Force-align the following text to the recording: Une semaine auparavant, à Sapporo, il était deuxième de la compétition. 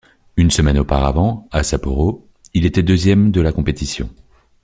Une 0.35 0.49
semaine 0.49 0.79
auparavant, 0.79 1.47
à 1.51 1.61
Sapporo, 1.61 2.27
il 2.55 2.65
était 2.65 2.81
deuxième 2.81 3.29
de 3.29 3.39
la 3.39 3.51
compétition. 3.51 4.09